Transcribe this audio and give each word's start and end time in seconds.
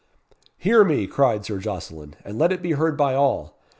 "Hear 0.57 0.83
me," 0.83 1.05
cried 1.05 1.45
Sir 1.45 1.59
Jocelyn, 1.59 2.15
"and 2.25 2.39
let 2.39 2.51
it 2.51 2.63
be 2.63 2.71
heard 2.71 2.97
by 2.97 3.13
all. 3.13 3.55